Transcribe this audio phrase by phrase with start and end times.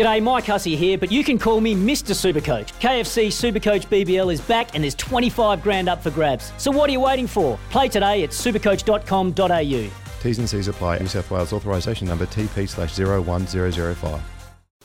[0.00, 2.14] G'day, Mike Hussey here, but you can call me Mr.
[2.14, 2.72] Supercoach.
[2.80, 6.54] KFC Supercoach BBL is back and there's 25 grand up for grabs.
[6.56, 7.58] So what are you waiting for?
[7.68, 9.90] Play today at supercoach.com.au.
[10.22, 11.00] T's and C's apply.
[11.00, 14.22] New South Wales authorisation number TP slash 01005.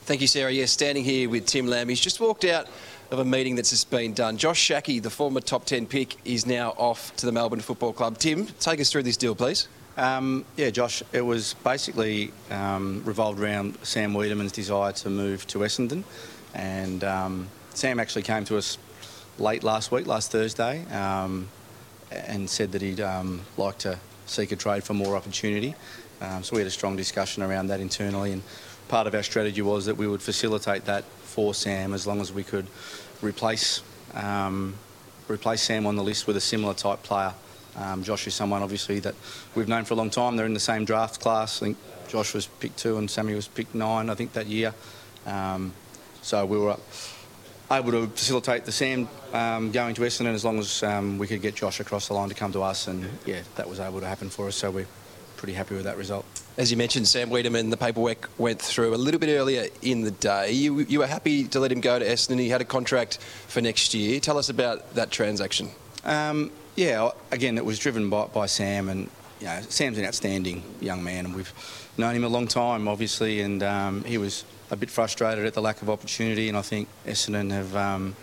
[0.00, 0.52] Thank you, Sarah.
[0.52, 1.88] Yes, standing here with Tim Lamb.
[1.88, 2.66] He's just walked out
[3.10, 4.36] of a meeting that's just been done.
[4.36, 8.18] Josh Schache, the former top 10 pick, is now off to the Melbourne Football Club.
[8.18, 9.66] Tim, take us through this deal, please.
[9.96, 15.60] Um, yeah, Josh, it was basically um, revolved around Sam Weideman's desire to move to
[15.60, 16.04] Essendon.
[16.54, 18.76] And um, Sam actually came to us
[19.38, 21.48] late last week, last Thursday, um,
[22.10, 25.74] and said that he'd um, like to seek a trade for more opportunity.
[26.20, 28.32] Um, so we had a strong discussion around that internally.
[28.32, 28.42] And
[28.88, 32.32] part of our strategy was that we would facilitate that for Sam as long as
[32.32, 32.66] we could
[33.22, 33.82] replace,
[35.28, 37.32] replace Sam on the list with a similar type player.
[37.76, 39.14] Um, Josh is someone obviously that
[39.54, 40.36] we've known for a long time.
[40.36, 41.62] They're in the same draft class.
[41.62, 44.74] I think Josh was picked two and Sammy was picked nine, I think, that year.
[45.26, 45.72] Um,
[46.22, 46.76] so we were
[47.70, 51.42] able to facilitate the Sam um, going to Essendon as long as um, we could
[51.42, 52.86] get Josh across the line to come to us.
[52.86, 54.56] And yeah, that was able to happen for us.
[54.56, 54.86] So we're
[55.36, 56.24] pretty happy with that result.
[56.56, 60.10] As you mentioned, Sam Weideman, the paperwork went through a little bit earlier in the
[60.10, 60.52] day.
[60.52, 62.38] You, you were happy to let him go to Essendon.
[62.38, 64.20] He had a contract for next year.
[64.20, 65.70] Tell us about that transaction.
[66.04, 69.10] Um, yeah, again, it was driven by, by Sam, and
[69.40, 71.52] you know, Sam's an outstanding young man, and we've
[71.96, 75.62] known him a long time, obviously, and um, he was a bit frustrated at the
[75.62, 78.14] lack of opportunity, and I think Essendon have um,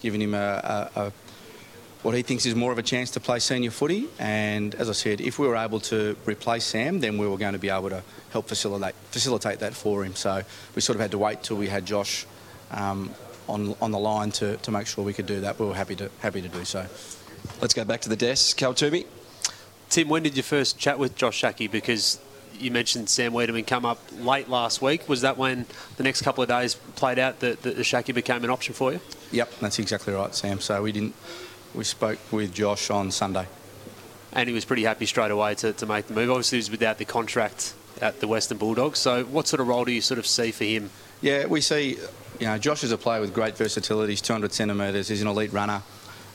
[0.00, 1.12] given him a, a, a,
[2.02, 4.08] what he thinks is more of a chance to play senior footy.
[4.18, 7.54] And as I said, if we were able to replace Sam, then we were going
[7.54, 10.14] to be able to help facilitate facilitate that for him.
[10.14, 10.42] So
[10.74, 12.26] we sort of had to wait till we had Josh
[12.70, 13.10] um,
[13.48, 15.58] on on the line to, to make sure we could do that.
[15.58, 16.86] We were happy to happy to do so.
[17.60, 18.56] Let's go back to the desk.
[18.56, 19.06] Cal Twomey.
[19.90, 21.70] Tim, when did you first chat with Josh Schache?
[21.70, 22.18] Because
[22.58, 25.08] you mentioned Sam Weideman come up late last week.
[25.08, 28.44] Was that when the next couple of days played out that, that the Schache became
[28.44, 29.00] an option for you?
[29.32, 30.60] Yep, that's exactly right, Sam.
[30.60, 31.14] So we didn't.
[31.74, 33.46] We spoke with Josh on Sunday.
[34.32, 36.30] And he was pretty happy straight away to, to make the move.
[36.30, 38.98] Obviously, he was without the contract at the Western Bulldogs.
[38.98, 40.90] So, what sort of role do you sort of see for him?
[41.20, 41.98] Yeah, we see.
[42.40, 44.12] You know, Josh is a player with great versatility.
[44.12, 45.08] He's 200 centimetres.
[45.08, 45.82] He's an elite runner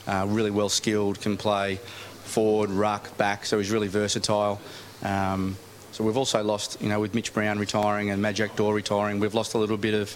[0.08, 1.80] uh, really well skilled, can play
[2.24, 4.62] forward, ruck, back, so he's really versatile.
[5.04, 5.58] Um,
[5.92, 9.34] so we've also lost, you know, with Mitch Brown retiring and Majak Daw retiring, we've
[9.34, 10.16] lost a little bit of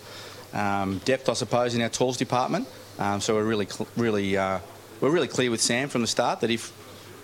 [0.54, 2.68] um, depth, I suppose, in our talls department.
[3.00, 3.68] Um, so we're really,
[3.98, 4.60] really, uh,
[5.02, 6.72] we're really clear with Sam from the start that if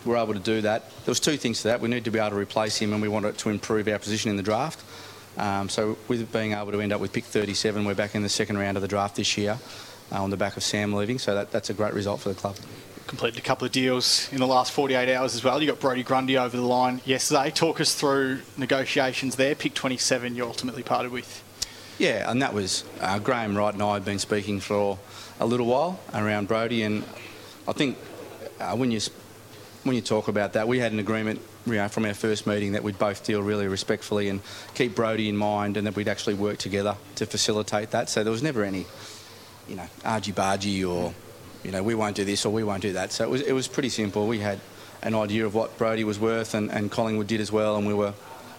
[0.06, 1.80] we're able to do that, there was two things to that.
[1.80, 4.32] We need to be able to replace him, and we wanted to improve our position
[4.32, 4.84] in the draft.
[5.38, 8.30] Um, so with being able to end up with pick 37, we're back in the
[8.30, 9.58] second round of the draft this year
[10.12, 11.20] uh, on the back of Sam leaving.
[11.20, 12.56] So that, that's a great result for the club.
[13.08, 15.60] Completed a couple of deals in the last 48 hours as well.
[15.62, 17.50] You got Brodie Grundy over the line yesterday.
[17.50, 19.56] Talk us through negotiations there.
[19.56, 21.44] Pick 27, you ultimately parted with.
[21.98, 24.98] Yeah, and that was uh, Graham Wright and I had been speaking for
[25.40, 27.04] a little while around Brodie, and
[27.68, 27.98] I think
[28.60, 29.02] uh, when you
[29.84, 32.74] when you talk about that, we had an agreement you know, from our first meeting
[32.74, 34.42] that we'd both deal really respectfully and
[34.74, 38.10] keep Brodie in mind, and that we'd actually work together to facilitate that.
[38.10, 38.86] So there was never any
[39.70, 41.14] you know, argy bargy or,
[41.64, 43.12] you know, we won't do this or we won't do that.
[43.12, 44.28] So it was, it was pretty simple.
[44.28, 44.60] We had
[45.02, 47.94] an idea of what Brodie was worth and, and Collingwood did as well, and we
[47.94, 48.14] were,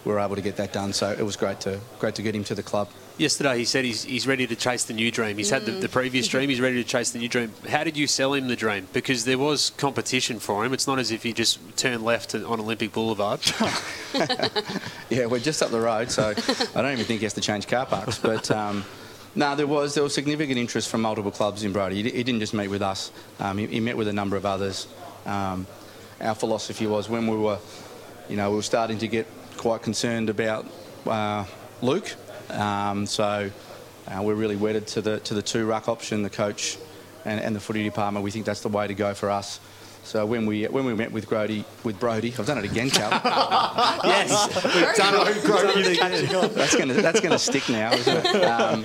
[0.05, 0.93] we were able to get that done.
[0.93, 2.89] So it was great to, great to get him to the club.
[3.17, 5.37] Yesterday, he said he's, he's ready to chase the new dream.
[5.37, 5.53] He's mm.
[5.53, 7.51] had the, the, previous dream, he's ready to chase the new dream.
[7.69, 8.87] How did you sell him the dream?
[8.93, 10.73] Because there was competition for him.
[10.73, 13.41] It's not as if he just turned left on Olympic Boulevard.
[15.09, 17.67] yeah, we're just up the road, so I don't even think he has to change
[17.67, 18.17] car parks.
[18.17, 18.85] But um,
[19.35, 22.03] no, there was there was significant interest from multiple clubs in Brodie.
[22.03, 24.45] He, he didn't just meet with us; um, he, he, met with a number of
[24.45, 24.87] others.
[25.25, 25.67] Um,
[26.19, 27.57] our philosophy was when we were,
[28.29, 29.27] you know, we were starting to get
[29.57, 30.65] quite concerned about
[31.05, 31.45] uh,
[31.81, 32.13] Luke.
[32.49, 33.49] Um, so
[34.07, 36.77] uh, we're really wedded to the to the two ruck option, the coach,
[37.25, 38.23] and, and the footy department.
[38.23, 39.59] We think that's the way to go for us.
[40.03, 43.09] So when we when we met with Brody with Brodie, I've done it again, Cal.
[44.03, 45.43] yes, we've done it.
[45.45, 48.41] Brodie That's going to that's going to stick now, isn't it?
[48.51, 48.83] Um,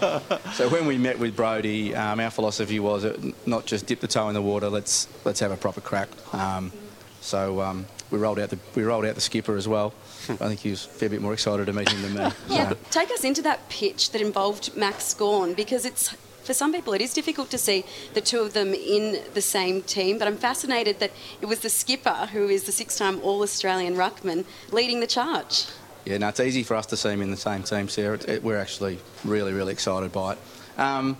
[0.53, 4.07] so when we met with Brody, um, our philosophy was uh, not just dip the
[4.07, 4.69] toe in the water.
[4.69, 6.09] Let's let's have a proper crack.
[6.33, 6.73] Um,
[7.21, 9.93] so um, we rolled out the we rolled out the skipper as well.
[10.29, 12.31] I think he was a fair bit more excited to meet him than me.
[12.49, 12.77] Yeah, so.
[12.91, 16.15] take us into that pitch that involved Max Gawn because it's
[16.47, 17.85] for some people it is difficult to see
[18.15, 20.19] the two of them in the same team.
[20.19, 21.11] But I'm fascinated that
[21.43, 25.67] it was the skipper, who is the six-time All-Australian ruckman, leading the charge.
[26.05, 28.15] Yeah, no, it's easy for us to see him in the same team, Sarah.
[28.15, 30.39] It, it, we're actually really, really excited by it.
[30.79, 31.17] Um,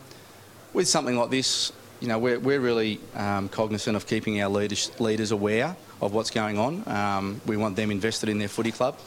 [0.73, 4.93] with something like this, you know, we're, we're really um, cognizant of keeping our leaders,
[5.01, 6.87] leaders aware of what's going on.
[6.87, 8.99] Um, we want them invested in their footy club.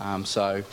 [0.00, 0.64] Um, so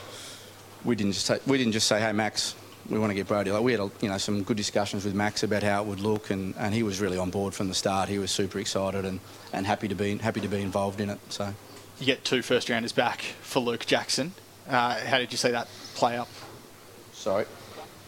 [0.86, 2.56] we didn't just say, we didn't just say, hey Max,
[2.90, 3.52] we want to get Brody.
[3.52, 6.00] Like we had, a, you know, some good discussions with Max about how it would
[6.00, 8.10] look, and, and he was really on board from the start.
[8.10, 9.20] He was super excited and,
[9.54, 11.20] and happy to be happy to be involved in it.
[11.30, 11.54] So
[12.00, 14.34] You get two first rounders back for Luke Jackson.
[14.68, 16.30] Uh, how did you see that play up?
[17.14, 17.46] sorry.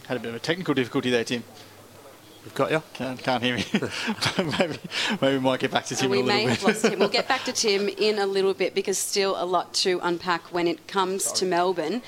[0.08, 1.44] Had a bit of a technical difficulty there, Tim.
[2.46, 2.82] We've got you.
[2.94, 3.66] Can't, can't hear me.
[4.60, 4.78] maybe,
[5.22, 6.58] maybe we might get back to Tim And we in a little may bit.
[6.58, 7.00] have lost Tim.
[7.00, 10.54] We'll get back to Tim in a little bit because still a lot to unpack
[10.54, 12.02] when it comes to Melbourne.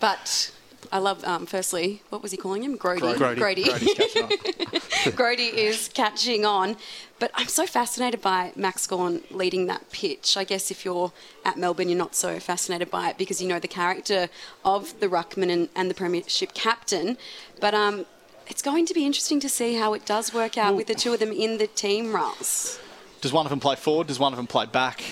[0.00, 0.52] But
[0.92, 2.76] I love, um, firstly, what was he calling him?
[2.78, 3.14] Grody.
[3.14, 3.36] Grody.
[3.36, 3.64] Grody.
[3.64, 4.84] Brody's.
[5.14, 6.76] Grody is catching on.
[7.18, 10.36] But I'm so fascinated by Max Gawn leading that pitch.
[10.36, 11.12] I guess if you're
[11.44, 14.28] at Melbourne, you're not so fascinated by it because you know the character
[14.64, 17.16] of the Ruckman and, and the Premiership captain.
[17.60, 18.06] But um,
[18.46, 21.12] it's going to be interesting to see how it does work out with the two
[21.12, 22.78] of them in the team roles.
[23.20, 24.08] Does one of them play forward?
[24.08, 25.02] Does one of them play back?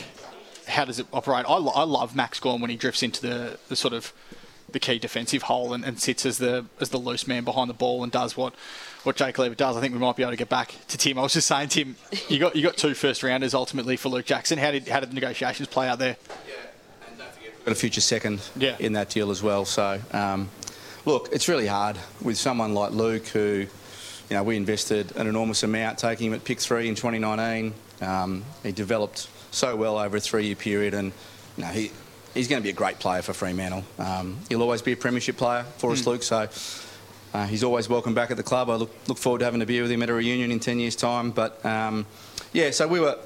[0.66, 1.46] How does it operate?
[1.48, 4.12] I, lo- I love Max Gawn when he drifts into the, the sort of
[4.72, 7.74] the key defensive hole and, and sits as the as the loose man behind the
[7.74, 8.54] ball and does what
[9.04, 9.76] what Jake Lever does.
[9.76, 11.18] I think we might be able to get back to Tim.
[11.18, 11.96] I was just saying, Tim,
[12.28, 14.58] you got you got two first rounders ultimately for Luke Jackson.
[14.58, 16.16] How did how did the negotiations play out there?
[17.64, 18.74] got a future second Yeah.
[18.80, 19.64] in that deal as well.
[19.64, 20.50] So, um,
[21.04, 23.66] look, it's really hard with someone like Luke, who,
[24.28, 27.72] you know, we invested an enormous amount taking him at pick three in 2019.
[28.00, 31.12] Um, he developed so well over a three-year period, and
[31.56, 31.92] you know, he
[32.34, 33.84] he's going to be a great player for Fremantle.
[33.98, 36.22] Um, he'll always be a premiership player for us, Luke.
[36.22, 36.48] So.
[37.34, 38.68] Uh, he's always welcome back at the club.
[38.68, 40.78] I look, look forward to having a beer with him at a reunion in 10
[40.78, 41.30] years' time.
[41.30, 42.04] But um,
[42.52, 43.18] yeah, so we were,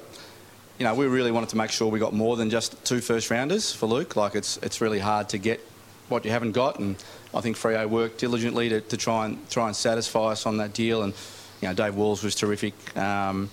[0.79, 3.29] you know, we really wanted to make sure we got more than just two first
[3.29, 4.15] rounders for Luke.
[4.15, 5.59] Like it's it's really hard to get
[6.07, 6.95] what you haven't got, and
[7.33, 10.71] I think Freo worked diligently to, to try and try and satisfy us on that
[10.71, 11.03] deal.
[11.03, 11.13] And
[11.61, 12.75] you know, Dave Walls was terrific.
[12.95, 13.49] Um,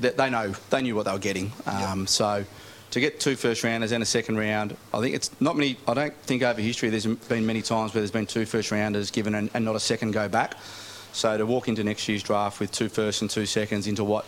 [0.00, 1.52] they, they know they knew what they were getting.
[1.66, 2.44] Um, So
[2.90, 5.76] to get two first rounders and a second round, I think it's not many.
[5.86, 9.10] I don't think over history there's been many times where there's been two first rounders
[9.10, 10.56] given and, and not a second go back.
[11.12, 14.24] So to walk into next year's draft with two firsts and two seconds into what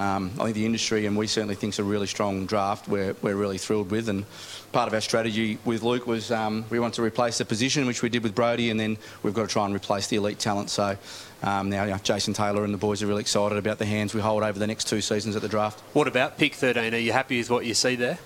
[0.00, 2.88] um, I think the industry and we certainly think is a really strong draft.
[2.88, 4.24] We're, we're really thrilled with, and
[4.72, 8.00] part of our strategy with Luke was um, we want to replace the position, which
[8.00, 10.70] we did with Brodie, and then we've got to try and replace the elite talent.
[10.70, 10.96] So
[11.42, 14.14] um, now you know, Jason Taylor and the boys are really excited about the hands
[14.14, 15.80] we hold over the next two seasons at the draft.
[15.92, 16.94] What about pick 13?
[16.94, 18.18] Are you happy with what you see there?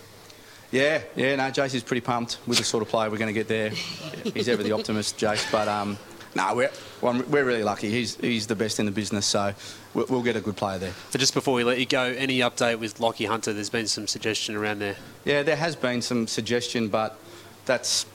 [0.70, 3.38] Yeah, yeah, no, Jace is pretty pumped with the sort of player we're going to
[3.38, 3.70] get there.
[3.70, 5.98] He's ever the optimist, Jace, but um,
[6.34, 6.70] no, we're
[7.00, 7.90] well, we're really lucky.
[7.90, 9.54] He's he's the best in the business, so
[9.94, 10.92] we'll, we'll get a good player there.
[11.10, 13.52] So just before we let you go, any update with Lachie Hunter?
[13.52, 14.96] There's been some suggestion around there.
[15.24, 17.18] Yeah, there has been some suggestion, but
[17.66, 18.06] that's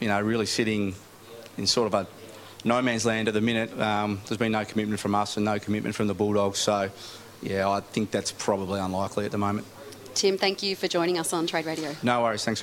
[0.00, 0.94] you know really sitting
[1.56, 2.06] in sort of a
[2.64, 3.78] no man's land at the minute.
[3.78, 6.90] Um, there's been no commitment from us and no commitment from the Bulldogs, so
[7.42, 9.66] yeah, I think that's probably unlikely at the moment.
[10.14, 11.94] Tim, thank you for joining us on Trade Radio.
[12.02, 12.62] No worries, thanks.